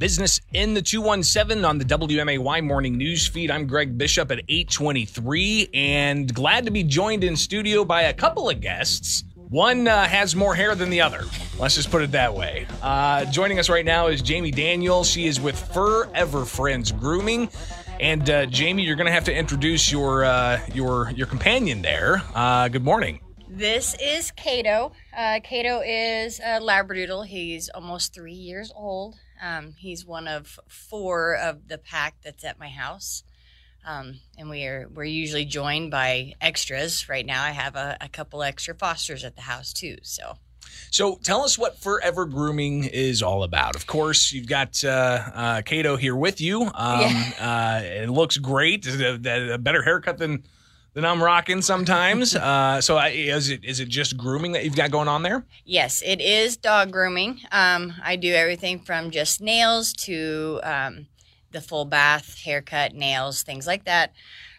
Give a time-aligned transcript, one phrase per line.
[0.00, 3.48] Business in the 217 on the WMAY morning news feed.
[3.48, 8.50] I'm Greg Bishop at 823 and glad to be joined in studio by a couple
[8.50, 9.22] of guests.
[9.36, 11.22] One uh, has more hair than the other.
[11.60, 12.66] Let's just put it that way.
[12.82, 15.04] Uh, joining us right now is Jamie Daniel.
[15.04, 17.48] She is with Forever Friends Grooming.
[18.00, 22.20] And uh, Jamie, you're going to have to introduce your uh, your your companion there.
[22.34, 23.20] Uh, good morning.
[23.48, 24.90] This is Kato.
[25.16, 27.26] Uh, Kato is a Labradoodle.
[27.28, 29.14] He's almost three years old.
[29.42, 33.24] Um, he's one of four of the pack that's at my house.
[33.86, 37.08] Um, and we are we're usually joined by extras.
[37.08, 39.98] Right now, I have a, a couple extra fosters at the house too.
[40.02, 40.38] So,
[40.90, 43.76] so tell us what Forever Grooming is all about.
[43.76, 44.88] Of course, you've got uh,
[45.34, 46.62] uh, Kato here with you.
[46.62, 47.80] Um, yeah.
[47.82, 48.86] uh, it looks great.
[48.86, 50.44] A, a better haircut than
[50.94, 52.34] than I'm rocking sometimes.
[52.44, 55.46] Uh, so I, is it is it just grooming that you've got going on there?
[55.64, 57.40] Yes, it is dog grooming.
[57.50, 61.06] Um, I do everything from just nails to um,
[61.52, 64.12] the full bath, haircut, nails, things like that.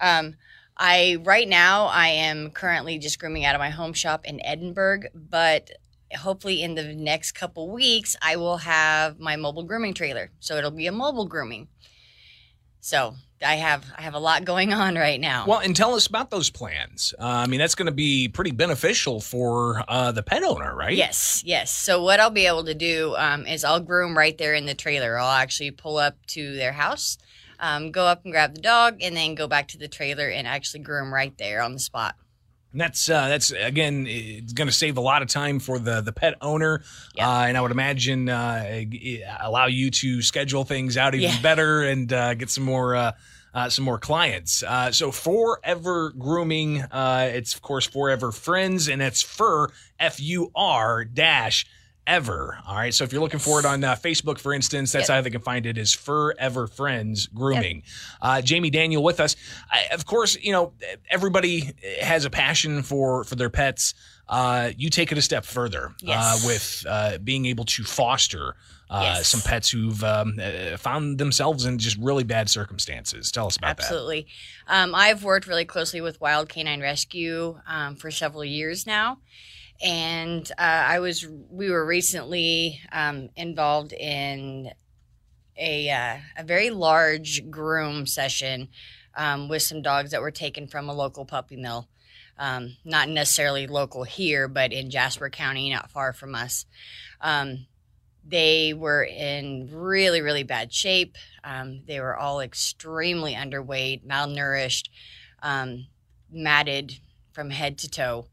[0.00, 0.34] Um,
[0.76, 5.08] I right now I am currently just grooming out of my home shop in Edinburg,
[5.14, 5.70] but
[6.16, 10.32] hopefully in the next couple weeks I will have my mobile grooming trailer.
[10.40, 11.68] So it'll be a mobile grooming.
[12.80, 15.44] So I have I have a lot going on right now.
[15.46, 17.14] Well, and tell us about those plans.
[17.18, 20.96] Uh, I mean, that's going to be pretty beneficial for uh, the pet owner, right?
[20.96, 21.72] Yes, yes.
[21.72, 24.74] So what I'll be able to do um, is I'll groom right there in the
[24.74, 25.18] trailer.
[25.18, 27.18] I'll actually pull up to their house,
[27.60, 30.48] um, go up and grab the dog, and then go back to the trailer and
[30.48, 32.16] actually groom right there on the spot.
[32.72, 36.02] And that's uh, that's again, it's going to save a lot of time for the
[36.02, 36.82] the pet owner,
[37.14, 37.28] yeah.
[37.28, 38.84] uh, and I would imagine uh,
[39.40, 41.42] allow you to schedule things out even yeah.
[41.42, 42.94] better and uh, get some more.
[42.94, 43.12] Uh,
[43.54, 44.62] uh, some more clients.
[44.90, 51.66] so Forever Grooming, it's of course Forever Friends, and it's Fur F U R dash
[52.08, 52.58] ever.
[52.66, 52.92] All right.
[52.92, 55.16] So if you're looking for it on uh, Facebook, for instance, that's yep.
[55.16, 57.76] how they can find it is Forever Friends Grooming.
[57.76, 57.84] Yep.
[58.20, 59.36] Uh, Jamie Daniel with us.
[59.70, 60.72] I, of course, you know,
[61.10, 63.94] everybody has a passion for, for their pets.
[64.26, 66.46] Uh, you take it a step further uh, yes.
[66.46, 68.56] with uh, being able to foster
[68.90, 69.28] uh, yes.
[69.28, 70.40] some pets who've um,
[70.78, 73.30] found themselves in just really bad circumstances.
[73.30, 74.22] Tell us about Absolutely.
[74.22, 74.72] that.
[74.72, 74.94] Absolutely.
[74.94, 79.18] Um, I've worked really closely with Wild Canine Rescue um, for several years now
[79.80, 84.72] and uh, I was we were recently um, involved in
[85.56, 88.68] a uh, a very large groom session
[89.16, 91.88] um, with some dogs that were taken from a local puppy mill.
[92.38, 96.66] Um, not necessarily local here, but in Jasper County, not far from us.
[97.20, 97.66] Um,
[98.24, 101.16] they were in really, really bad shape.
[101.42, 104.88] Um, they were all extremely underweight, malnourished,
[105.42, 105.86] um,
[106.30, 107.00] matted
[107.32, 108.26] from head to toe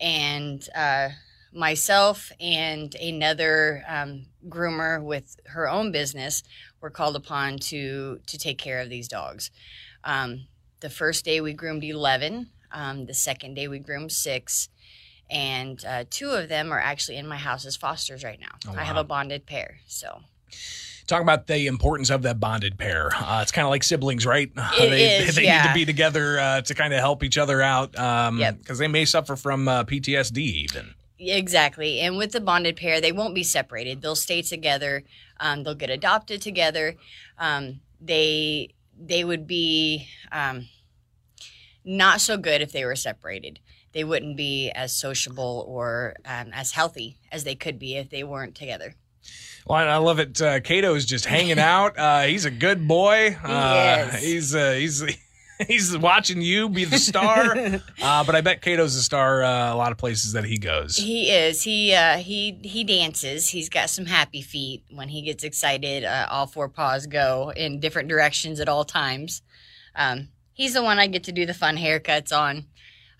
[0.00, 1.10] and uh,
[1.52, 6.42] myself and another um, groomer with her own business
[6.80, 9.50] were called upon to to take care of these dogs.
[10.04, 10.46] Um,
[10.80, 12.50] the first day we groomed eleven.
[12.70, 14.68] Um, the second day we groomed six,
[15.30, 18.56] and uh, two of them are actually in my house as fosters right now.
[18.66, 18.80] Oh, wow.
[18.80, 20.20] I have a bonded pair, so
[21.08, 23.10] talk about the importance of that bonded pair.
[23.16, 24.52] Uh, it's kind of like siblings, right?
[24.78, 25.62] It they is, they yeah.
[25.62, 28.58] need to be together uh, to kind of help each other out because um, yep.
[28.62, 30.94] they may suffer from uh, PTSD even.
[31.18, 31.98] Exactly.
[32.00, 34.02] And with the bonded pair, they won't be separated.
[34.02, 35.02] They'll stay together.
[35.40, 36.94] Um, they'll get adopted together.
[37.38, 40.68] Um, they they would be um,
[41.84, 43.58] not so good if they were separated.
[43.92, 48.22] They wouldn't be as sociable or um, as healthy as they could be if they
[48.22, 48.94] weren't together.
[49.66, 50.40] Well, I love it.
[50.40, 51.98] Uh, Kato is just hanging out.
[51.98, 53.36] Uh, he's a good boy.
[53.44, 55.04] Uh, he's uh, he's
[55.66, 57.56] he's watching you be the star.
[58.02, 60.96] uh, but I bet Kato's a star uh, a lot of places that he goes.
[60.96, 61.62] He is.
[61.62, 63.48] He uh, he he dances.
[63.48, 64.84] He's got some happy feet.
[64.90, 69.42] When he gets excited, uh, all four paws go in different directions at all times.
[69.94, 72.66] Um, he's the one I get to do the fun haircuts on.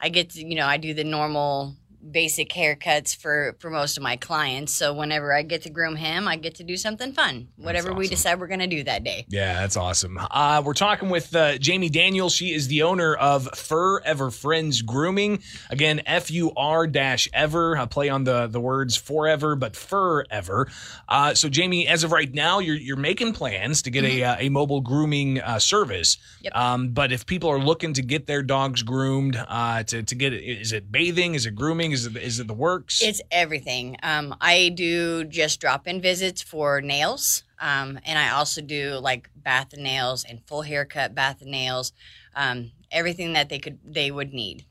[0.01, 1.75] I get to, you know, I do the normal
[2.11, 4.73] basic haircuts for for most of my clients.
[4.73, 7.99] So whenever I get to groom him, I get to do something fun, whatever awesome.
[7.99, 9.27] we decide we're going to do that day.
[9.29, 10.19] Yeah, that's awesome.
[10.31, 12.31] Uh, we're talking with uh, Jamie Daniel.
[12.31, 15.43] She is the owner of Forever Friends Grooming.
[15.71, 17.77] Again, F U R dash ever.
[17.77, 20.69] I play on the the words forever, but forever.
[21.09, 24.23] Uh, so Jamie, as of right now, you're you're making plans to get mm-hmm.
[24.23, 26.19] a uh, a mobile grooming uh, service.
[26.43, 26.57] Yep.
[26.57, 30.33] Um, but if people are looking to get their dogs groomed, uh, to to get
[30.33, 31.35] is it bathing?
[31.35, 31.88] Is it grooming?
[31.93, 33.03] Is it is it the works?
[33.03, 33.97] It's everything.
[34.03, 39.31] Um, I do just drop in visits for nails, um, and I also do like
[39.37, 41.93] bath and nails and full haircut, bath and nails,
[42.35, 44.65] um, everything that they could they would need.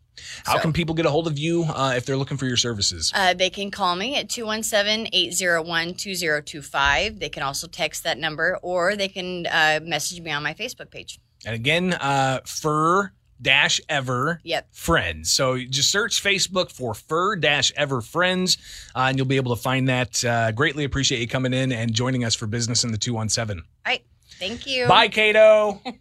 [0.46, 2.58] How so, can people get a hold of you uh, if they're looking for your
[2.58, 3.12] services?
[3.14, 7.20] Uh, they can call me at 217 801 2025.
[7.20, 10.90] They can also text that number or they can uh, message me on my Facebook
[10.90, 11.20] page.
[11.46, 13.12] And again, uh, fur
[13.42, 14.68] dash ever yep.
[14.72, 15.32] friends.
[15.32, 18.58] So just search Facebook for fur dash ever friends,
[18.96, 20.24] uh, and you'll be able to find that.
[20.24, 23.60] Uh, greatly appreciate you coming in and joining us for business in the 217.
[23.60, 24.04] All right.
[24.40, 24.88] Thank you.
[24.88, 25.82] Bye, Kato.